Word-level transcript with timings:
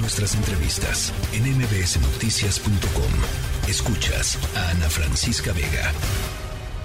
Nuestras 0.00 0.36
entrevistas 0.36 1.12
en 1.32 1.42
mbsnoticias.com. 1.58 3.68
Escuchas 3.68 4.38
a 4.56 4.70
Ana 4.70 4.88
Francisca 4.88 5.52
Vega. 5.52 5.92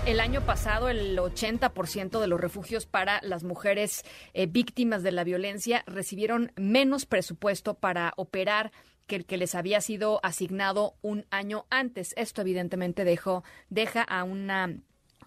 El 0.07 0.19
año 0.19 0.41
pasado, 0.41 0.89
el 0.89 1.19
80% 1.19 2.19
de 2.19 2.27
los 2.27 2.41
refugios 2.41 2.87
para 2.87 3.21
las 3.21 3.43
mujeres 3.43 4.03
eh, 4.33 4.47
víctimas 4.47 5.03
de 5.03 5.11
la 5.11 5.23
violencia 5.23 5.83
recibieron 5.85 6.53
menos 6.55 7.05
presupuesto 7.05 7.75
para 7.75 8.13
operar 8.17 8.71
que 9.05 9.17
el 9.17 9.25
que 9.25 9.37
les 9.37 9.53
había 9.53 9.79
sido 9.81 10.19
asignado 10.23 10.95
un 11.03 11.27
año 11.29 11.67
antes. 11.69 12.15
Esto 12.17 12.41
evidentemente 12.41 13.03
dejó, 13.03 13.43
deja 13.69 14.01
a 14.01 14.23
una 14.23 14.75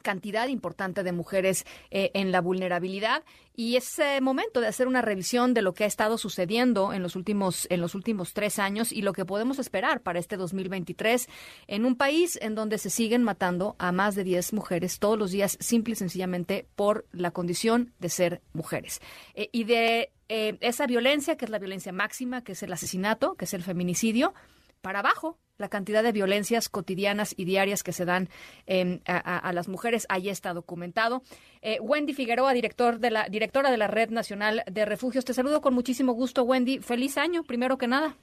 cantidad 0.07 0.47
importante 0.47 1.03
de 1.03 1.11
mujeres 1.11 1.67
eh, 1.91 2.13
en 2.15 2.31
la 2.31 2.41
vulnerabilidad. 2.41 3.25
Y 3.57 3.75
es 3.75 3.99
eh, 3.99 4.21
momento 4.21 4.61
de 4.61 4.69
hacer 4.69 4.87
una 4.87 5.03
revisión 5.03 5.53
de 5.53 5.63
lo 5.63 5.75
que 5.75 5.83
ha 5.83 5.89
estado 5.89 6.17
sucediendo 6.17 6.93
en 6.93 7.03
los 7.03 7.17
últimos 7.17 7.67
en 7.71 7.81
los 7.81 7.97
últimos 7.97 8.33
tres 8.33 8.61
años 8.61 8.93
y 8.93 9.03
lo 9.03 9.13
que 9.13 9.25
podemos 9.25 9.59
esperar 9.59 10.03
para 10.03 10.21
este 10.21 10.37
2023 10.37 11.29
en 11.67 11.85
un 11.85 11.97
país 11.97 12.39
en 12.41 12.55
donde 12.55 12.79
se 12.79 12.89
siguen 12.89 13.25
matando 13.25 13.75
a 13.81 13.91
más 13.91 14.15
de 14.15 14.23
10 14.23 14.53
mujeres 14.53 15.01
todos 15.01 15.19
los 15.19 15.33
días 15.33 15.59
simple 15.59 15.95
y 15.95 15.97
sencillamente 15.97 16.69
por 16.77 17.07
la 17.11 17.33
condición 17.33 17.93
de 17.99 18.09
ser 18.09 18.43
mujeres. 18.53 19.01
Eh, 19.35 19.49
y 19.51 19.65
de 19.65 20.13
esa 20.29 20.87
violencia 20.87 21.37
que 21.37 21.45
es 21.45 21.51
la 21.51 21.61
violencia 21.61 21.93
máxima 21.93 22.43
que 22.43 22.53
es 22.53 22.63
el 22.63 22.73
asesinato 22.73 23.35
que 23.37 23.45
es 23.45 23.55
el 23.55 23.63
feminicidio 23.63 24.35
para 24.83 24.99
abajo 24.99 25.39
la 25.59 25.69
cantidad 25.69 26.03
de 26.03 26.13
violencias 26.13 26.69
cotidianas 26.69 27.35
y 27.37 27.45
diarias 27.45 27.83
que 27.83 27.93
se 27.93 28.05
dan 28.05 28.29
em, 28.67 29.01
a, 29.07 29.53
las 29.53 29.69
mujeres. 29.69 30.07
Ahí 30.09 30.29
está 30.29 30.53
documentado. 30.53 31.23
Eh, 31.63 31.79
Wendy 31.81 32.15
Figueroa, 32.15 32.53
director 32.53 32.99
de 32.99 33.11
la, 33.11 33.29
directora 33.29 33.71
de 33.71 33.79
la 33.79 33.87
Red 33.87 34.11
Nacional 34.11 34.63
de 34.71 34.85
Refugios. 34.85 35.25
Te 35.25 35.35
saludo 35.35 35.61
con 35.61 35.75
muchísimo 35.75 36.13
gusto, 36.13 36.43
Wendy. 36.43 36.79
Feliz 36.79 37.19
año, 37.19 37.43
primero 37.45 37.79
que 37.79 37.87
nada. 37.87 38.17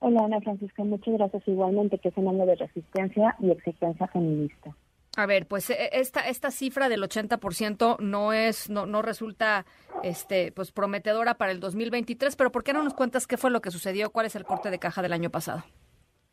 Hola, 0.00 0.24
Ana 0.24 0.40
Francisca. 0.40 0.84
Muchas 0.84 1.14
gracias 1.14 1.42
igualmente, 1.46 1.98
que 1.98 2.08
es 2.08 2.16
un 2.16 2.28
año 2.28 2.46
de 2.46 2.54
resistencia 2.54 3.34
y 3.40 3.50
exigencia 3.50 4.06
feminista. 4.08 4.76
A 5.16 5.26
ver, 5.26 5.46
pues 5.46 5.68
e, 5.70 5.90
esta 5.94 6.20
esta 6.20 6.52
cifra 6.52 6.88
del 6.88 7.02
80% 7.02 7.98
no 7.98 8.32
es 8.32 8.70
no 8.70 8.86
no 8.86 9.02
resulta 9.02 9.66
este 10.04 10.52
pues 10.52 10.70
prometedora 10.70 11.34
para 11.34 11.50
el 11.50 11.58
2023, 11.58 12.36
pero 12.36 12.52
¿por 12.52 12.62
qué 12.62 12.72
no 12.72 12.84
nos 12.84 12.94
cuentas 12.94 13.26
qué 13.26 13.36
fue 13.36 13.50
lo 13.50 13.60
que 13.60 13.72
sucedió? 13.72 14.10
¿Cuál 14.10 14.26
es 14.26 14.36
el 14.36 14.44
corte 14.44 14.70
de 14.70 14.78
caja 14.78 15.02
del 15.02 15.12
año 15.12 15.30
pasado? 15.30 15.64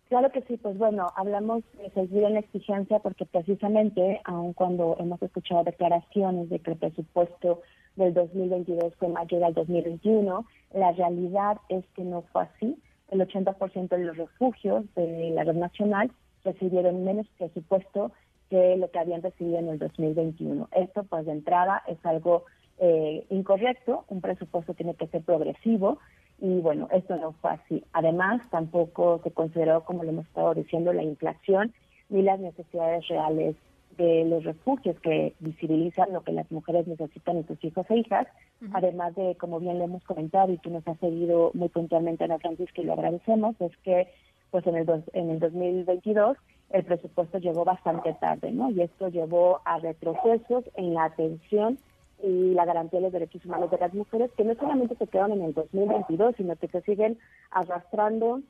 Claro 0.09 0.31
que 0.31 0.41
sí, 0.43 0.57
pues 0.57 0.77
bueno, 0.77 1.11
hablamos 1.15 1.63
de 1.79 1.89
seguir 1.91 2.23
en 2.23 2.37
exigencia 2.37 2.99
porque 2.99 3.25
precisamente, 3.25 4.21
aun 4.23 4.53
cuando 4.53 4.95
hemos 4.99 5.21
escuchado 5.21 5.63
declaraciones 5.63 6.49
de 6.49 6.59
que 6.59 6.71
el 6.71 6.77
presupuesto 6.77 7.61
del 7.95 8.13
2022 8.13 8.93
fue 8.97 9.07
mayor 9.07 9.43
al 9.43 9.55
2021, 9.55 10.45
la 10.73 10.91
realidad 10.91 11.57
es 11.69 11.83
que 11.95 12.03
no 12.03 12.21
fue 12.31 12.43
así. 12.43 12.77
El 13.09 13.21
80% 13.21 13.89
de 13.89 14.03
los 14.03 14.17
refugios 14.17 14.85
de 14.95 15.31
la 15.31 15.43
red 15.43 15.55
nacional 15.55 16.11
recibieron 16.43 17.03
menos 17.03 17.27
presupuesto 17.37 18.11
que 18.51 18.77
lo 18.77 18.91
que 18.91 18.99
habían 18.99 19.23
recibido 19.23 19.57
en 19.57 19.69
el 19.69 19.79
2021. 19.79 20.69
Esto, 20.71 21.03
pues 21.03 21.25
de 21.25 21.31
entrada, 21.31 21.81
es 21.87 21.97
algo 22.05 22.45
eh, 22.77 23.25
incorrecto. 23.31 24.05
Un 24.09 24.21
presupuesto 24.21 24.75
tiene 24.75 24.93
que 24.93 25.07
ser 25.07 25.23
progresivo 25.23 25.97
y 26.39 26.59
bueno, 26.59 26.87
esto 26.91 27.15
no 27.15 27.33
fue 27.33 27.51
así. 27.51 27.83
Además, 27.93 28.41
tampoco 28.49 29.21
se 29.23 29.31
consideró, 29.31 29.83
como 29.83 30.03
le 30.03 30.09
hemos 30.09 30.25
estado 30.25 30.53
diciendo, 30.53 30.93
la 30.93 31.03
inflación 31.03 31.73
ni 32.09 32.21
las 32.21 32.39
necesidades 32.39 33.07
reales 33.07 33.55
de 33.97 34.25
los 34.25 34.43
refugios 34.43 34.99
que 34.99 35.33
visibilizan 35.39 36.11
lo 36.11 36.21
que 36.21 36.33
las 36.33 36.51
mujeres 36.51 36.85
necesitan 36.87 37.37
en 37.37 37.47
sus 37.47 37.63
hijos 37.63 37.85
e 37.89 37.97
hijas, 37.97 38.27
además 38.73 39.15
de, 39.15 39.35
como 39.35 39.59
bien 39.59 39.77
le 39.77 39.85
hemos 39.85 40.03
comentado 40.03 40.51
y 40.51 40.57
tú 40.57 40.69
nos 40.69 40.85
has 40.87 40.99
seguido 40.99 41.51
muy 41.53 41.69
puntualmente, 41.69 42.25
Ana 42.25 42.39
Francisca, 42.39 42.81
y 42.81 42.85
lo 42.85 42.93
agradecemos, 42.93 43.55
es 43.61 43.75
que 43.77 44.09
pues 44.51 44.67
en 44.67 44.75
el, 44.75 45.03
en 45.13 45.29
el 45.29 45.39
2022 45.39 46.37
el 46.71 46.83
presupuesto 46.83 47.37
llegó 47.37 47.63
bastante 47.63 48.13
tarde, 48.13 48.51
¿no? 48.51 48.69
Y 48.69 48.81
esto 48.81 49.07
llevó 49.09 49.61
a 49.65 49.79
retrocesos 49.79 50.65
en 50.75 50.93
la 50.93 51.05
atención 51.05 51.77
y 52.23 52.53
la 52.53 52.65
garantía 52.65 52.99
de 52.99 53.05
los 53.05 53.13
derechos 53.13 53.45
humanos 53.45 53.71
de 53.71 53.77
las 53.77 53.93
mujeres, 53.93 54.31
que 54.37 54.43
no 54.43 54.55
solamente 54.55 54.95
se 54.95 55.07
quedan 55.07 55.31
en 55.31 55.41
el 55.41 55.53
2022, 55.53 56.35
sino 56.37 56.55
que 56.55 56.67
se 56.67 56.81
siguen 56.81 57.17
arrastrando 57.51 58.41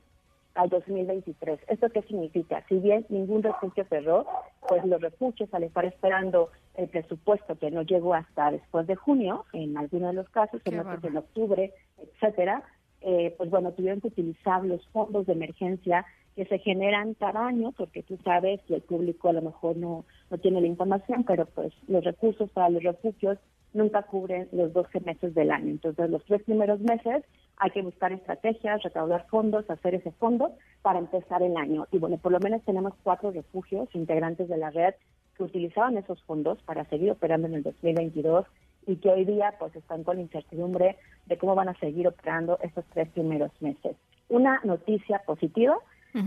al 0.54 0.68
2023. 0.70 1.60
¿Esto 1.68 1.88
qué 1.90 2.02
significa? 2.02 2.64
Si 2.68 2.78
bien 2.78 3.06
ningún 3.08 3.42
refugio 3.42 3.84
cerró, 3.88 4.26
pues 4.68 4.84
los 4.84 5.00
refugios, 5.00 5.52
al 5.52 5.64
estar 5.64 5.84
esperando 5.84 6.50
el 6.74 6.88
presupuesto 6.88 7.56
que 7.58 7.70
no 7.70 7.82
llegó 7.82 8.14
hasta 8.14 8.50
después 8.50 8.86
de 8.86 8.96
junio, 8.96 9.44
en 9.52 9.76
algunos 9.76 10.10
de 10.10 10.14
los 10.14 10.28
casos, 10.30 10.60
en 10.64 10.80
otros 10.80 11.04
en 11.04 11.16
octubre, 11.16 11.72
etcétera, 11.98 12.62
eh, 13.02 13.34
pues 13.36 13.50
bueno, 13.50 13.72
tuvieron 13.72 14.00
que 14.00 14.08
utilizar 14.08 14.64
los 14.64 14.86
fondos 14.88 15.26
de 15.26 15.34
emergencia 15.34 16.06
que 16.34 16.44
se 16.46 16.58
generan 16.58 17.14
cada 17.14 17.46
año, 17.46 17.72
porque 17.72 18.02
tú 18.02 18.18
sabes 18.24 18.60
y 18.68 18.74
el 18.74 18.82
público 18.82 19.28
a 19.28 19.32
lo 19.32 19.42
mejor 19.42 19.76
no, 19.76 20.04
no 20.30 20.38
tiene 20.38 20.60
la 20.60 20.66
información, 20.66 21.24
pero 21.24 21.46
pues 21.46 21.72
los 21.88 22.04
recursos 22.04 22.50
para 22.50 22.68
los 22.68 22.82
refugios 22.82 23.38
nunca 23.76 24.02
cubren 24.02 24.48
los 24.52 24.72
12 24.72 25.00
meses 25.00 25.34
del 25.34 25.50
año. 25.50 25.70
Entonces, 25.70 26.10
los 26.10 26.24
tres 26.24 26.42
primeros 26.42 26.80
meses 26.80 27.24
hay 27.58 27.70
que 27.70 27.82
buscar 27.82 28.12
estrategias, 28.12 28.82
recaudar 28.82 29.26
fondos, 29.28 29.68
hacer 29.70 29.94
ese 29.94 30.10
fondo 30.12 30.52
para 30.82 30.98
empezar 30.98 31.42
el 31.42 31.56
año. 31.56 31.86
Y 31.92 31.98
bueno, 31.98 32.18
por 32.18 32.32
lo 32.32 32.40
menos 32.40 32.62
tenemos 32.64 32.92
cuatro 33.02 33.30
refugios 33.30 33.88
integrantes 33.94 34.48
de 34.48 34.56
la 34.56 34.70
red 34.70 34.94
que 35.36 35.44
utilizaban 35.44 35.96
esos 35.96 36.22
fondos 36.24 36.58
para 36.62 36.84
seguir 36.86 37.10
operando 37.10 37.46
en 37.46 37.54
el 37.54 37.62
2022 37.62 38.46
y 38.86 38.96
que 38.96 39.10
hoy 39.10 39.24
día 39.24 39.54
pues 39.58 39.74
están 39.74 40.04
con 40.04 40.20
incertidumbre 40.20 40.96
de 41.26 41.38
cómo 41.38 41.54
van 41.54 41.68
a 41.68 41.78
seguir 41.78 42.06
operando 42.08 42.58
estos 42.62 42.84
tres 42.92 43.08
primeros 43.10 43.50
meses. 43.60 43.96
Una 44.28 44.60
noticia 44.64 45.22
positiva 45.26 45.76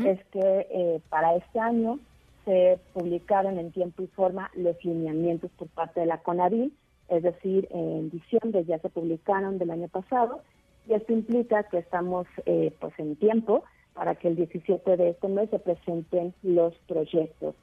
es 0.06 0.24
que 0.26 0.68
eh, 0.70 1.02
para 1.10 1.36
este 1.36 1.60
año 1.60 1.98
se 2.46 2.80
publicaron 2.94 3.58
en 3.58 3.72
tiempo 3.72 4.04
y 4.04 4.08
forma 4.08 4.52
los 4.56 4.76
lineamientos 4.86 5.50
por 5.58 5.68
parte 5.70 6.02
de 6.02 6.06
la 6.06 6.20
CONAVIL 6.20 6.72
es 7.10 7.24
decir, 7.24 7.68
en 7.72 8.10
diciembre 8.10 8.64
ya 8.66 8.80
se 8.80 8.90
publicaron 8.90 9.58
del 9.58 9.72
año 9.72 9.88
pasado 9.88 10.42
y 10.88 10.94
esto 10.94 11.14
implica 11.14 11.64
que 11.64 11.80
estamos 11.80 12.28
eh, 12.46 12.74
pues 12.80 12.94
en 12.98 13.16
tiempo 13.16 13.64
para 13.94 14.16
que 14.16 14.30
el 14.30 14.36
17 14.36 14.98
de 14.98 15.10
este 15.10 15.28
mes 15.28 15.50
se 15.50 15.60
presenten 15.60 16.34
los 16.42 16.74
proyectos. 16.88 17.56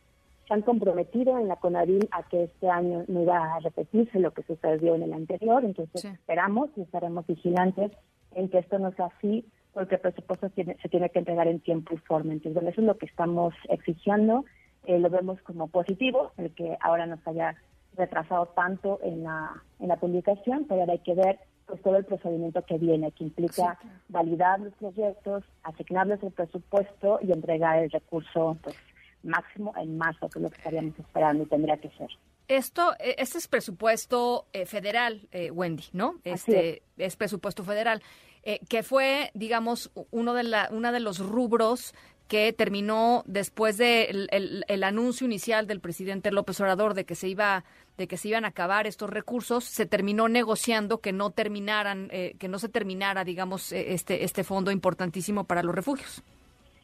Se 0.47 0.55
han 0.55 0.63
comprometido 0.63 1.39
en 1.39 1.49
la 1.49 1.57
CONAVIL 1.57 2.09
a 2.13 2.23
que 2.29 2.45
este 2.45 2.69
año 2.69 3.05
no 3.09 3.25
va 3.25 3.55
a 3.55 3.61
repetirse 3.61 4.21
lo 4.21 4.33
que 4.33 4.43
sucedió 4.43 4.95
en 4.95 5.03
el 5.03 5.13
anterior, 5.13 5.65
entonces 5.65 6.05
esperamos 6.05 6.71
y 6.77 6.83
estaremos 6.83 7.27
vigilantes 7.27 7.91
en 8.35 8.49
que 8.49 8.59
esto 8.59 8.79
no 8.79 8.93
sea 8.93 9.07
así, 9.07 9.45
porque 9.73 9.97
el 9.97 10.01
presupuesto 10.01 10.49
se 10.55 10.89
tiene 10.89 11.11
que 11.11 11.19
entregar 11.19 11.49
en 11.49 11.61
tiempo 11.61 11.95
y 11.95 11.99
forma. 11.99 12.33
Entonces, 12.33 12.63
eso 12.63 12.81
es 12.81 12.87
lo 12.87 12.97
que 12.97 13.07
estamos 13.07 13.55
exigiendo, 13.69 14.45
eh, 14.85 14.99
lo 14.99 15.11
vemos 15.11 15.41
como 15.43 15.69
positivo, 15.69 16.33
el 16.37 16.53
que 16.53 16.77
ahora 16.81 17.07
nos 17.07 17.27
haya 17.27 17.57
retrasado 17.97 18.47
tanto 18.47 18.99
en 19.03 19.25
la, 19.25 19.63
en 19.81 19.89
la 19.89 19.97
publicación, 19.97 20.65
pero 20.69 20.81
ahora 20.81 20.95
hay 20.95 21.01
que 21.01 21.15
ver 21.15 21.39
pues 21.67 21.83
todo 21.83 21.97
el 21.97 22.05
procedimiento 22.05 22.63
que 22.63 22.79
viene, 22.79 23.11
que 23.13 23.25
implica 23.25 23.79
validar 24.09 24.61
los 24.61 24.73
proyectos, 24.75 25.45
asignarles 25.65 26.23
el 26.23 26.31
presupuesto 26.31 27.19
y 27.23 27.33
entregar 27.33 27.83
el 27.83 27.91
recurso 27.91 28.57
pues 28.63 28.77
máximo 29.25 29.75
en 29.77 29.99
marzo, 29.99 30.29
que 30.29 30.39
es 30.39 30.43
lo 30.43 30.51
que 30.51 30.57
estaríamos 30.57 30.99
esperando 30.99 31.43
y 31.43 31.47
tendría 31.47 31.77
que 31.79 31.91
ser. 31.91 32.09
Esto, 32.49 32.95
e, 33.01 33.17
este 33.19 33.39
es 33.39 33.49
presupuesto 33.49 34.47
eh, 34.53 34.67
federal, 34.67 35.29
eh, 35.33 35.51
Wendy, 35.51 35.85
¿no? 35.93 36.21
Este 36.23 36.83
es. 36.97 37.17
presupuesto 37.17 37.65
federal, 37.65 38.03
eh, 38.45 38.61
que 38.69 38.85
fue, 38.85 39.31
digamos, 39.35 39.91
uno 40.13 40.35
de 40.35 40.45
la, 40.45 40.69
una 40.71 40.93
de 40.93 41.01
los 41.01 41.19
rubros 41.19 41.95
que 42.29 42.53
terminó 42.53 43.23
después 43.27 43.77
del 43.77 44.27
de 44.27 44.65
el, 44.69 44.85
anuncio 44.85 45.27
inicial 45.27 45.67
del 45.67 45.81
presidente 45.81 46.31
López 46.33 46.61
Obrador 46.61 46.95
de 46.95 47.05
que 47.05 47.15
se 47.15 47.29
iba 47.29 47.65
de 47.97 48.09
que 48.09 48.19
se 48.19 48.29
iban 48.29 48.45
a 48.45 48.49
acabar 48.49 48.87
estos 48.87 49.09
recursos, 49.09 49.65
se 49.65 49.87
terminó 49.87 50.29
negociando 50.29 50.99
que 50.99 51.13
no 51.13 51.31
terminaran, 51.31 52.09
eh, 52.11 52.35
que 52.39 52.49
no 52.49 52.59
se 52.59 52.69
terminara, 52.69 53.25
digamos, 53.25 53.73
eh, 53.73 53.95
este 53.95 54.25
este 54.25 54.45
fondo 54.45 54.71
importantísimo 54.71 55.45
para 55.45 55.63
los 55.63 55.75
refugios. 55.75 56.23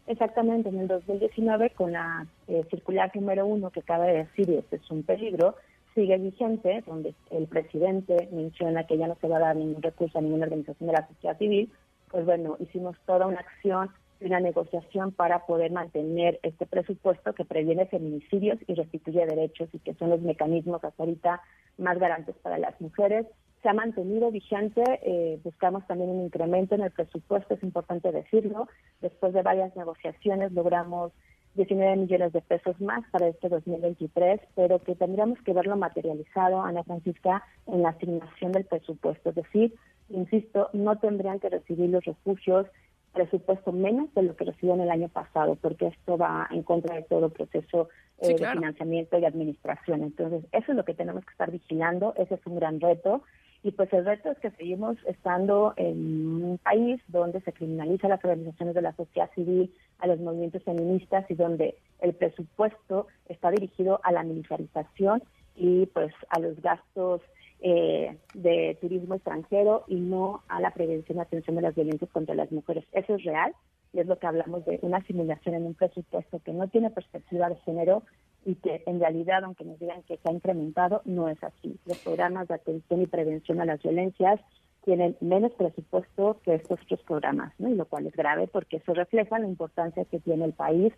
Exactamente, 0.06 0.68
en 0.68 0.80
el 0.80 0.88
2019 0.88 1.70
con 1.70 1.92
la 1.92 2.26
eh, 2.48 2.64
circular 2.70 3.10
número 3.14 3.46
uno 3.46 3.70
que 3.70 3.80
acaba 3.80 4.06
de 4.06 4.24
decir 4.24 4.50
este 4.50 4.76
es 4.76 4.90
un 4.90 5.02
peligro, 5.02 5.56
sigue 5.94 6.18
vigente, 6.18 6.82
donde 6.86 7.14
el 7.30 7.46
presidente 7.46 8.28
menciona 8.32 8.84
que 8.84 8.96
ya 8.96 9.06
no 9.06 9.16
se 9.20 9.28
va 9.28 9.36
a 9.36 9.40
dar 9.40 9.56
ningún 9.56 9.82
recurso 9.82 10.18
a 10.18 10.22
ninguna 10.22 10.44
organización 10.44 10.86
de 10.86 10.92
la 10.92 11.06
sociedad 11.06 11.38
civil, 11.38 11.70
pues 12.10 12.24
bueno, 12.24 12.56
hicimos 12.60 12.96
toda 13.06 13.26
una 13.26 13.40
acción 13.40 13.90
una 14.24 14.40
negociación 14.40 15.12
para 15.12 15.46
poder 15.46 15.72
mantener 15.72 16.38
este 16.42 16.66
presupuesto 16.66 17.34
que 17.34 17.44
previene 17.44 17.86
feminicidios 17.86 18.58
y 18.66 18.74
restituye 18.74 19.26
derechos 19.26 19.68
y 19.72 19.78
que 19.78 19.94
son 19.94 20.10
los 20.10 20.20
mecanismos 20.20 20.82
hasta 20.84 21.02
ahorita 21.02 21.40
más 21.78 21.98
garantes 21.98 22.36
para 22.42 22.58
las 22.58 22.80
mujeres. 22.80 23.26
Se 23.62 23.68
ha 23.68 23.74
mantenido 23.74 24.30
vigente, 24.30 24.82
eh, 25.02 25.38
buscamos 25.44 25.86
también 25.86 26.10
un 26.10 26.24
incremento 26.24 26.74
en 26.74 26.82
el 26.82 26.90
presupuesto, 26.90 27.54
es 27.54 27.62
importante 27.62 28.10
decirlo. 28.10 28.68
Después 29.00 29.32
de 29.32 29.42
varias 29.42 29.74
negociaciones 29.76 30.52
logramos 30.52 31.12
19 31.54 31.96
millones 31.96 32.32
de 32.32 32.40
pesos 32.40 32.80
más 32.80 33.04
para 33.10 33.28
este 33.28 33.48
2023, 33.48 34.40
pero 34.54 34.78
que 34.82 34.94
tendríamos 34.94 35.38
que 35.42 35.52
verlo 35.52 35.76
materializado, 35.76 36.62
Ana 36.62 36.82
Francisca, 36.82 37.44
en 37.66 37.82
la 37.82 37.90
asignación 37.90 38.52
del 38.52 38.64
presupuesto. 38.64 39.30
Es 39.30 39.36
decir, 39.36 39.74
insisto, 40.08 40.70
no 40.72 40.98
tendrían 40.98 41.40
que 41.40 41.50
recibir 41.50 41.90
los 41.90 42.04
refugios 42.04 42.66
presupuesto 43.12 43.72
menos 43.72 44.12
de 44.14 44.22
lo 44.22 44.36
que 44.36 44.44
recibió 44.44 44.74
en 44.74 44.80
el 44.80 44.90
año 44.90 45.08
pasado, 45.08 45.56
porque 45.56 45.88
esto 45.88 46.16
va 46.16 46.48
en 46.50 46.62
contra 46.62 46.96
de 46.96 47.02
todo 47.02 47.28
proceso 47.30 47.88
eh, 48.18 48.34
de 48.34 48.50
financiamiento 48.50 49.18
y 49.18 49.24
administración. 49.24 50.02
Entonces, 50.02 50.44
eso 50.52 50.72
es 50.72 50.76
lo 50.76 50.84
que 50.84 50.94
tenemos 50.94 51.24
que 51.24 51.32
estar 51.32 51.50
vigilando, 51.50 52.14
ese 52.16 52.34
es 52.34 52.46
un 52.46 52.56
gran 52.56 52.80
reto. 52.80 53.22
Y 53.64 53.70
pues 53.70 53.92
el 53.92 54.04
reto 54.04 54.30
es 54.32 54.38
que 54.40 54.50
seguimos 54.52 54.96
estando 55.06 55.72
en 55.76 56.42
un 56.42 56.58
país 56.58 57.00
donde 57.06 57.40
se 57.42 57.52
criminaliza 57.52 58.08
las 58.08 58.24
organizaciones 58.24 58.74
de 58.74 58.82
la 58.82 58.92
sociedad 58.94 59.30
civil, 59.34 59.72
a 60.00 60.08
los 60.08 60.18
movimientos 60.18 60.64
feministas 60.64 61.24
y 61.30 61.34
donde 61.34 61.76
el 62.00 62.12
presupuesto 62.14 63.06
está 63.28 63.52
dirigido 63.52 64.00
a 64.02 64.10
la 64.10 64.24
militarización 64.24 65.22
y 65.54 65.86
pues 65.86 66.12
a 66.28 66.40
los 66.40 66.60
gastos 66.60 67.20
eh, 67.64 68.18
de 68.34 68.76
turismo 68.80 69.14
extranjero 69.14 69.84
y 69.86 69.96
no 69.96 70.42
a 70.48 70.60
la 70.60 70.72
prevención 70.72 71.18
y 71.18 71.20
atención 71.20 71.54
de 71.54 71.62
las 71.62 71.74
violencias 71.76 72.10
contra 72.10 72.34
las 72.34 72.50
mujeres. 72.50 72.84
Eso 72.92 73.14
es 73.14 73.24
real 73.24 73.54
y 73.92 74.00
es 74.00 74.06
lo 74.06 74.18
que 74.18 74.26
hablamos 74.26 74.64
de 74.64 74.80
una 74.82 75.00
simulación 75.02 75.54
en 75.54 75.66
un 75.66 75.74
presupuesto 75.74 76.40
que 76.40 76.52
no 76.52 76.66
tiene 76.68 76.90
perspectiva 76.90 77.48
de 77.48 77.56
género 77.56 78.02
y 78.44 78.56
que 78.56 78.82
en 78.86 78.98
realidad, 78.98 79.44
aunque 79.44 79.64
nos 79.64 79.78
digan 79.78 80.02
que 80.02 80.16
se 80.16 80.28
ha 80.28 80.32
incrementado, 80.32 81.02
no 81.04 81.28
es 81.28 81.42
así. 81.44 81.78
Los 81.86 81.98
programas 81.98 82.48
de 82.48 82.54
atención 82.54 83.02
y 83.02 83.06
prevención 83.06 83.60
a 83.60 83.64
las 83.64 83.80
violencias 83.80 84.40
tienen 84.84 85.16
menos 85.20 85.52
presupuesto 85.52 86.40
que 86.42 86.56
estos 86.56 86.80
otros 86.82 87.00
programas, 87.02 87.52
¿no? 87.60 87.70
lo 87.70 87.84
cual 87.84 88.08
es 88.08 88.16
grave 88.16 88.48
porque 88.48 88.78
eso 88.78 88.92
refleja 88.94 89.38
la 89.38 89.46
importancia 89.46 90.04
que 90.04 90.18
tiene 90.18 90.46
el 90.46 90.52
país 90.52 90.92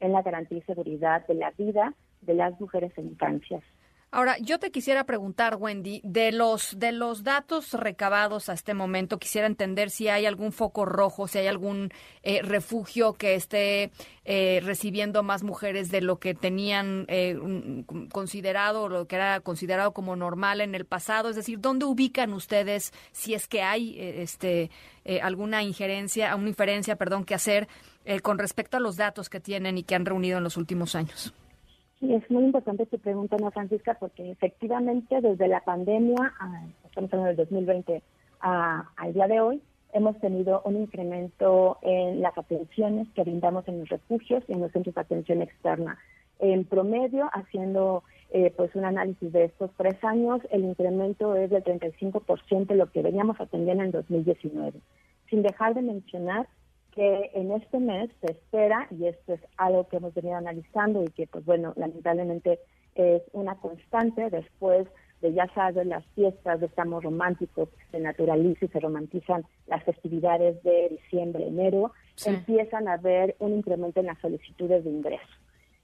en 0.00 0.12
la 0.12 0.22
garantía 0.22 0.58
y 0.58 0.62
seguridad 0.62 1.24
de 1.28 1.34
la 1.34 1.52
vida 1.52 1.94
de 2.22 2.34
las 2.34 2.60
mujeres 2.60 2.92
en 2.96 3.06
infancias. 3.06 3.62
Ahora, 4.10 4.38
yo 4.38 4.58
te 4.58 4.70
quisiera 4.70 5.04
preguntar, 5.04 5.56
Wendy, 5.56 6.00
de 6.02 6.32
los 6.32 6.78
de 6.78 6.92
los 6.92 7.24
datos 7.24 7.74
recabados 7.74 8.48
a 8.48 8.54
este 8.54 8.72
momento, 8.72 9.18
quisiera 9.18 9.46
entender 9.46 9.90
si 9.90 10.08
hay 10.08 10.24
algún 10.24 10.52
foco 10.52 10.86
rojo, 10.86 11.28
si 11.28 11.36
hay 11.36 11.46
algún 11.46 11.90
eh, 12.22 12.40
refugio 12.40 13.12
que 13.12 13.34
esté 13.34 13.90
eh, 14.24 14.60
recibiendo 14.64 15.22
más 15.22 15.42
mujeres 15.42 15.90
de 15.90 16.00
lo 16.00 16.18
que 16.18 16.32
tenían 16.32 17.04
eh, 17.08 17.38
considerado, 18.10 18.88
lo 18.88 19.06
que 19.06 19.16
era 19.16 19.40
considerado 19.40 19.92
como 19.92 20.16
normal 20.16 20.62
en 20.62 20.74
el 20.74 20.86
pasado. 20.86 21.28
Es 21.28 21.36
decir, 21.36 21.60
¿dónde 21.60 21.84
ubican 21.84 22.32
ustedes 22.32 22.94
si 23.12 23.34
es 23.34 23.46
que 23.46 23.62
hay 23.62 23.98
este 24.00 24.70
alguna 25.22 25.62
injerencia, 25.62 26.34
una 26.34 26.48
inferencia, 26.48 26.96
perdón, 26.96 27.24
que 27.24 27.34
hacer 27.34 27.68
con 28.22 28.38
respecto 28.38 28.78
a 28.78 28.80
los 28.80 28.96
datos 28.96 29.28
que 29.28 29.40
tienen 29.40 29.76
y 29.76 29.82
que 29.82 29.94
han 29.94 30.06
reunido 30.06 30.38
en 30.38 30.44
los 30.44 30.56
últimos 30.56 30.94
años? 30.94 31.34
Sí, 32.00 32.14
es 32.14 32.30
muy 32.30 32.44
importante 32.44 32.86
tu 32.86 32.98
pregunta, 32.98 33.36
Ana 33.36 33.50
Francisca, 33.50 33.96
porque 33.98 34.30
efectivamente 34.30 35.20
desde 35.20 35.48
la 35.48 35.60
pandemia, 35.60 36.32
estamos 36.84 37.12
hablando 37.12 37.28
del 37.28 37.36
2020, 37.36 38.02
al 38.40 39.12
día 39.12 39.26
de 39.26 39.40
hoy, 39.40 39.62
hemos 39.92 40.18
tenido 40.20 40.62
un 40.64 40.76
incremento 40.76 41.78
en 41.82 42.20
las 42.20 42.36
atenciones 42.38 43.08
que 43.14 43.22
brindamos 43.22 43.66
en 43.66 43.80
los 43.80 43.88
refugios 43.88 44.44
y 44.46 44.52
en 44.52 44.60
los 44.60 44.70
centros 44.70 44.94
de 44.94 45.00
atención 45.00 45.42
externa. 45.42 45.98
En 46.38 46.64
promedio, 46.64 47.28
haciendo 47.32 48.04
eh, 48.30 48.52
pues 48.56 48.72
un 48.76 48.84
análisis 48.84 49.32
de 49.32 49.46
estos 49.46 49.72
tres 49.76 49.96
años, 50.04 50.40
el 50.52 50.64
incremento 50.64 51.34
es 51.34 51.50
del 51.50 51.64
35% 51.64 52.66
de 52.66 52.76
lo 52.76 52.92
que 52.92 53.02
veníamos 53.02 53.40
atendiendo 53.40 53.82
en 53.82 53.90
2019. 53.90 54.78
Sin 55.28 55.42
dejar 55.42 55.74
de 55.74 55.82
mencionar 55.82 56.46
que 56.98 57.30
en 57.32 57.52
este 57.52 57.78
mes 57.78 58.10
se 58.20 58.32
espera, 58.32 58.88
y 58.90 59.06
esto 59.06 59.34
es 59.34 59.40
algo 59.56 59.86
que 59.86 59.98
hemos 59.98 60.12
venido 60.14 60.34
analizando 60.34 61.04
y 61.04 61.06
que, 61.10 61.28
pues 61.28 61.44
bueno, 61.44 61.72
lamentablemente 61.76 62.58
es 62.96 63.22
una 63.32 63.54
constante 63.54 64.28
después 64.30 64.88
de, 65.20 65.32
ya 65.32 65.46
sabes, 65.54 65.86
las 65.86 66.04
fiestas 66.16 66.58
de 66.58 66.66
estamos 66.66 67.04
románticos, 67.04 67.68
se 67.92 68.00
naturaliza 68.00 68.64
y 68.64 68.68
se 68.68 68.80
romantizan 68.80 69.46
las 69.68 69.84
festividades 69.84 70.60
de 70.64 70.88
diciembre, 70.88 71.46
enero, 71.46 71.92
empiezan 72.26 72.88
a 72.88 72.94
haber 72.94 73.36
un 73.38 73.52
incremento 73.52 74.00
en 74.00 74.06
las 74.06 74.18
solicitudes 74.18 74.82
de 74.82 74.90
ingreso. 74.90 75.34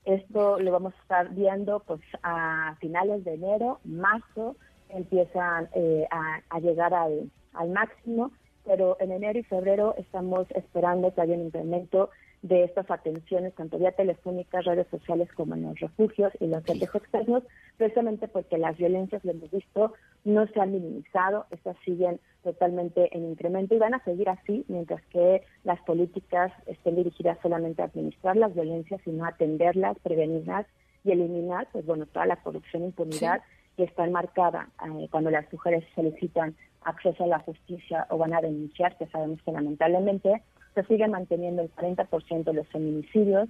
Esto 0.04 0.58
lo 0.58 0.72
vamos 0.72 0.94
a 0.94 1.02
estar 1.02 1.32
viendo 1.32 1.78
pues 1.86 2.00
a 2.24 2.74
finales 2.80 3.22
de 3.22 3.34
enero, 3.34 3.78
marzo, 3.84 4.56
empiezan 4.88 5.68
eh, 5.76 6.08
a, 6.10 6.58
llegar 6.58 6.92
al, 6.92 7.30
al 7.52 7.68
máximo 7.70 8.32
pero 8.64 8.96
en 9.00 9.12
enero 9.12 9.38
y 9.38 9.42
febrero 9.42 9.94
estamos 9.98 10.46
esperando 10.52 11.14
que 11.14 11.20
haya 11.20 11.34
un 11.34 11.46
incremento 11.46 12.10
de 12.44 12.64
estas 12.64 12.90
atenciones, 12.90 13.54
tanto 13.54 13.78
vía 13.78 13.92
telefónicas, 13.92 14.66
redes 14.66 14.86
sociales, 14.90 15.30
como 15.34 15.54
en 15.54 15.62
los 15.62 15.80
refugios 15.80 16.30
y 16.40 16.46
los 16.46 16.62
centros 16.64 16.94
externos, 16.94 17.42
precisamente 17.78 18.28
porque 18.28 18.58
las 18.58 18.76
violencias, 18.76 19.24
lo 19.24 19.30
hemos 19.30 19.50
visto, 19.50 19.94
no 20.24 20.46
se 20.48 20.60
han 20.60 20.72
minimizado, 20.72 21.46
estas 21.50 21.74
siguen 21.86 22.20
totalmente 22.42 23.08
en 23.16 23.24
incremento 23.24 23.74
y 23.74 23.78
van 23.78 23.94
a 23.94 24.04
seguir 24.04 24.28
así 24.28 24.62
mientras 24.68 25.02
que 25.06 25.42
las 25.64 25.80
políticas 25.84 26.52
estén 26.66 26.96
dirigidas 26.96 27.38
solamente 27.40 27.80
a 27.80 27.86
administrar 27.86 28.36
las 28.36 28.54
violencias, 28.54 29.00
sino 29.04 29.24
a 29.24 29.28
atenderlas, 29.28 29.98
prevenirlas 30.00 30.66
y 31.02 31.12
eliminar, 31.12 31.68
pues 31.72 31.86
bueno, 31.86 32.04
toda 32.04 32.26
la 32.26 32.36
corrupción 32.36 32.82
e 32.82 32.86
impunidad 32.86 33.40
que 33.78 33.84
está 33.84 34.04
enmarcada 34.04 34.68
eh, 34.84 35.08
cuando 35.10 35.30
las 35.30 35.50
mujeres 35.52 35.84
solicitan 35.94 36.54
acceso 36.84 37.24
a 37.24 37.28
la 37.28 37.38
justicia 37.40 38.06
o 38.10 38.18
van 38.18 38.34
a 38.34 38.40
denunciar, 38.40 38.96
que 38.96 39.06
sabemos 39.06 39.40
que 39.42 39.52
lamentablemente 39.52 40.42
se 40.74 40.84
sigue 40.84 41.06
manteniendo 41.08 41.62
el 41.62 41.72
40% 41.74 42.44
de 42.44 42.52
los 42.52 42.68
feminicidios, 42.68 43.48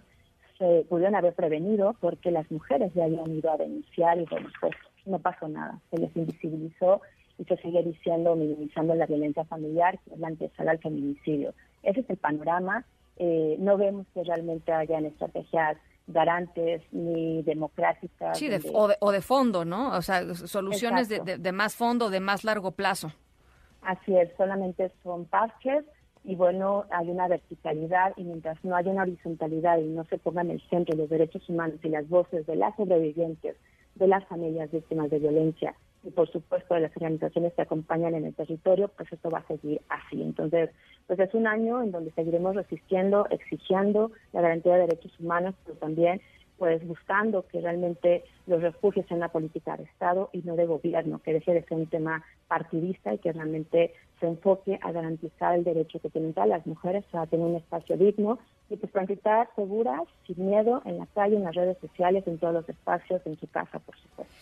se 0.58 0.86
pudieron 0.88 1.16
haber 1.16 1.34
prevenido 1.34 1.96
porque 2.00 2.30
las 2.30 2.50
mujeres 2.50 2.92
ya 2.94 3.04
habían 3.04 3.30
ido 3.30 3.50
a 3.50 3.56
denunciar 3.56 4.18
y 4.18 4.24
bueno, 4.26 4.48
pues 4.60 4.72
no 5.06 5.18
pasó 5.18 5.48
nada, 5.48 5.80
se 5.90 5.98
les 5.98 6.14
invisibilizó 6.16 7.00
y 7.38 7.44
se 7.44 7.56
sigue 7.56 7.82
diciendo, 7.82 8.36
minimizando 8.36 8.94
la 8.94 9.06
violencia 9.06 9.44
familiar, 9.44 9.98
que 10.04 10.14
es 10.14 10.20
la 10.20 10.28
antesala 10.28 10.72
al 10.72 10.78
feminicidio. 10.78 11.52
Ese 11.82 12.00
es 12.00 12.10
el 12.10 12.16
panorama. 12.16 12.84
Eh, 13.16 13.56
no 13.58 13.76
vemos 13.76 14.06
que 14.14 14.22
realmente 14.22 14.72
hayan 14.72 15.04
estrategias 15.04 15.76
garantes 16.06 16.82
ni 16.92 17.42
democráticas. 17.42 18.38
Sí, 18.38 18.48
o, 18.72 18.88
de, 18.88 18.96
o, 19.00 19.12
de, 19.12 19.20
fondo, 19.20 19.64
¿no? 19.64 19.96
O 19.96 20.02
sea, 20.02 20.34
soluciones 20.34 21.08
de, 21.08 21.38
de, 21.38 21.52
más 21.52 21.74
fondo, 21.74 22.10
de 22.10 22.20
más 22.20 22.44
largo 22.44 22.72
plazo. 22.72 23.12
Así 23.84 24.16
es, 24.16 24.30
solamente 24.36 24.90
son 25.02 25.26
parches 25.26 25.84
y 26.24 26.36
bueno, 26.36 26.84
hay 26.90 27.10
una 27.10 27.28
verticalidad 27.28 28.14
y 28.16 28.24
mientras 28.24 28.62
no 28.64 28.74
haya 28.74 28.90
una 28.90 29.02
horizontalidad 29.02 29.78
y 29.78 29.84
no 29.84 30.04
se 30.04 30.16
pongan 30.16 30.46
en 30.46 30.56
el 30.56 30.62
centro 30.70 30.96
los 30.96 31.10
derechos 31.10 31.46
humanos 31.48 31.78
y 31.82 31.90
las 31.90 32.08
voces 32.08 32.46
de 32.46 32.56
las 32.56 32.74
sobrevivientes, 32.76 33.56
de 33.94 34.08
las 34.08 34.24
familias 34.24 34.70
víctimas 34.72 35.10
de 35.10 35.18
violencia 35.18 35.74
y 36.02 36.10
por 36.10 36.30
supuesto 36.30 36.74
de 36.74 36.80
las 36.80 36.96
organizaciones 36.96 37.52
que 37.54 37.62
acompañan 37.62 38.14
en 38.14 38.26
el 38.26 38.34
territorio, 38.34 38.88
pues 38.88 39.12
esto 39.12 39.30
va 39.30 39.38
a 39.38 39.46
seguir 39.46 39.80
así. 39.88 40.22
Entonces, 40.22 40.70
pues 41.06 41.18
es 41.18 41.32
un 41.34 41.46
año 41.46 41.82
en 41.82 41.92
donde 41.92 42.10
seguiremos 42.12 42.54
resistiendo, 42.56 43.26
exigiendo 43.30 44.10
la 44.32 44.42
garantía 44.42 44.74
de 44.74 44.86
derechos 44.86 45.18
humanos, 45.18 45.54
pero 45.64 45.78
también 45.78 46.20
pues 46.58 46.86
buscando 46.86 47.46
que 47.46 47.60
realmente 47.60 48.24
los 48.46 48.62
refugios 48.62 49.06
sean 49.06 49.18
una 49.18 49.28
política 49.28 49.76
de 49.76 49.84
Estado 49.84 50.30
y 50.32 50.42
no 50.42 50.56
de 50.56 50.66
gobierno, 50.66 51.20
que 51.22 51.32
deje 51.32 51.52
de 51.52 51.64
ser 51.64 51.78
un 51.78 51.86
tema 51.86 52.24
partidista 52.48 53.12
y 53.12 53.18
que 53.18 53.32
realmente 53.32 53.94
se 54.20 54.26
enfoque 54.26 54.78
a 54.82 54.92
garantizar 54.92 55.54
el 55.54 55.64
derecho 55.64 55.98
que 56.00 56.10
tienen 56.10 56.32
todas 56.32 56.48
las 56.48 56.66
mujeres 56.66 57.04
a 57.12 57.26
tener 57.26 57.46
un 57.46 57.56
espacio 57.56 57.96
digno 57.96 58.38
y 58.70 58.76
pues 58.76 58.92
transitar 58.92 59.48
seguras, 59.56 60.02
sin 60.26 60.46
miedo, 60.46 60.82
en 60.84 60.98
la 60.98 61.06
calle, 61.06 61.36
en 61.36 61.44
las 61.44 61.54
redes 61.54 61.78
sociales, 61.78 62.26
en 62.26 62.38
todos 62.38 62.54
los 62.54 62.68
espacios, 62.68 63.20
en 63.26 63.38
su 63.38 63.48
casa, 63.48 63.78
por 63.78 63.96
supuesto. 63.96 64.34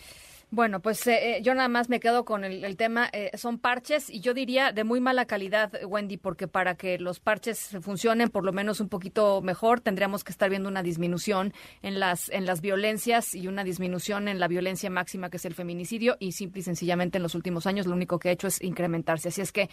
Bueno, 0.55 0.81
pues 0.81 1.07
eh, 1.07 1.39
eh, 1.39 1.43
yo 1.43 1.55
nada 1.55 1.69
más 1.69 1.89
me 1.89 1.99
quedo 1.99 2.27
con 2.27 2.45
el, 2.45 2.77
tema, 2.77 3.09
eh, 3.15 3.31
son 3.39 3.59
parches 3.59 4.11
y 4.11 4.21
yo 4.21 4.35
diría 4.35 4.71
de 4.71 4.85
muy 4.85 5.01
mala 5.01 5.25
calidad, 5.25 5.73
Wendy, 5.87 6.19
porque 6.19 6.47
para 6.47 6.75
que 6.75 6.99
los 6.99 7.21
parches 7.21 7.75
funcionen 7.81 8.29
por 8.29 8.45
lo 8.45 8.53
menos 8.53 8.79
un 8.79 8.91
poquito 8.91 9.41
mejor, 9.41 9.81
tendríamos 9.81 10.25
que 10.25 10.31
estar 10.31 10.51
viendo 10.51 10.69
una 10.69 10.83
disminución 10.83 11.55
en 11.81 11.99
las, 11.99 12.29
en 12.29 12.45
las 12.45 12.61
violencias 12.61 13.35
y 13.35 13.49
una 13.49 13.65
disminución 13.65 14.29
en 14.29 14.41
la 14.41 14.47
violencia 14.47 14.91
máxima 14.91 15.31
que 15.31 15.39
es 15.39 15.47
el 15.47 15.55
feminicidio 15.55 16.19
y 16.21 16.33
simple 16.33 16.61
y 16.61 16.65
sencillamente 16.65 17.17
en 17.17 17.23
los 17.23 17.35
últimos 17.35 17.67
años 17.67 17.87
lo 17.87 17.95
único 17.95 18.19
que 18.19 18.29
ha 18.29 18.33
hecho 18.33 18.49
es 18.49 18.61
incrementarse. 18.61 19.29
Así 19.29 19.41
es 19.41 19.53
que, 19.53 19.71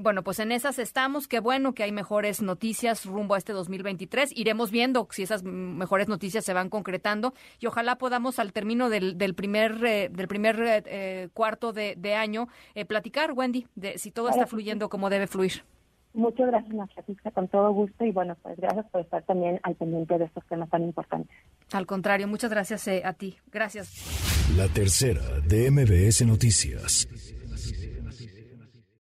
bueno, 0.00 0.22
pues 0.22 0.38
en 0.38 0.50
esas 0.50 0.78
estamos, 0.78 1.28
qué 1.28 1.40
bueno 1.40 1.74
que 1.74 1.82
hay 1.82 1.92
mejores 1.92 2.40
noticias 2.40 3.04
rumbo 3.04 3.34
a 3.34 3.38
este 3.38 3.52
2023, 3.52 4.30
iremos 4.34 4.70
viendo 4.70 5.06
si 5.10 5.24
esas 5.24 5.42
mejores 5.42 6.08
noticias 6.08 6.42
se 6.42 6.54
van 6.54 6.70
concretando 6.70 7.34
y 7.60 7.66
ojalá 7.66 7.98
podamos 7.98 8.38
al 8.38 8.54
término 8.54 8.88
del, 8.88 9.18
del 9.18 9.34
primer 9.34 10.05
del 10.10 10.28
primer 10.28 10.60
eh, 10.60 10.82
eh, 10.86 11.28
cuarto 11.32 11.72
de, 11.72 12.14
año, 12.14 12.48
eh, 12.74 12.84
platicar, 12.84 13.32
Wendy, 13.32 13.66
de 13.74 13.98
si 13.98 14.10
todo 14.10 14.28
está 14.28 14.46
fluyendo 14.46 14.88
como 14.88 15.10
debe 15.10 15.26
fluir. 15.26 15.64
Muchas 16.14 16.46
gracias, 16.46 16.92
Francisca, 16.94 17.30
con 17.30 17.46
todo 17.48 17.70
gusto 17.72 18.04
y 18.04 18.10
bueno, 18.10 18.36
pues 18.42 18.56
gracias 18.56 18.86
por 18.90 19.02
estar 19.02 19.22
también 19.24 19.60
al 19.62 19.74
pendiente 19.74 20.16
de 20.16 20.24
estos 20.24 20.46
temas 20.46 20.70
tan 20.70 20.82
importantes. 20.82 21.36
Al 21.72 21.86
contrario, 21.86 22.26
muchas 22.26 22.50
gracias 22.50 22.88
a 22.88 23.12
ti. 23.12 23.36
Gracias. 23.52 24.46
La 24.56 24.68
tercera 24.68 25.40
de 25.46 25.70
MBS 25.70 26.24
Noticias. 26.24 27.06